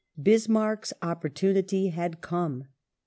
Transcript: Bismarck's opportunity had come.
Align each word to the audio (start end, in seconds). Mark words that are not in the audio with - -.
Bismarck's 0.19 0.93
opportunity 1.03 1.89
had 1.89 2.21
come. 2.21 2.65